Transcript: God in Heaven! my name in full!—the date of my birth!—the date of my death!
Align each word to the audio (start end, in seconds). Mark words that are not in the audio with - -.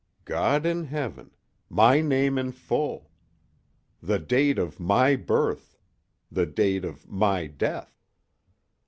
God 0.25 0.65
in 0.65 0.85
Heaven! 0.85 1.29
my 1.69 2.01
name 2.01 2.39
in 2.39 2.53
full!—the 2.53 4.17
date 4.17 4.57
of 4.57 4.79
my 4.79 5.15
birth!—the 5.15 6.45
date 6.47 6.85
of 6.85 7.07
my 7.07 7.45
death! 7.45 8.01